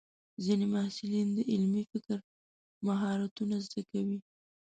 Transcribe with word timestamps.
ځینې 0.43 0.65
محصلین 0.73 1.27
د 1.33 1.39
علمي 1.51 1.83
فکر 1.91 2.17
مهارتونه 2.87 3.55
زده 3.65 3.81
کوي. 3.91 4.19